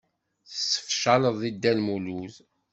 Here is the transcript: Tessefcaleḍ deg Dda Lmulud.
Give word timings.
Tessefcaleḍ 0.49 1.35
deg 1.41 1.53
Dda 1.55 1.71
Lmulud. 1.77 2.35